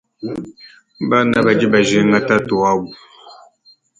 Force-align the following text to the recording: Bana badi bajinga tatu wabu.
Bana 1.09 1.35
badi 1.45 1.65
bajinga 1.73 2.17
tatu 2.29 2.51
wabu. 2.63 2.89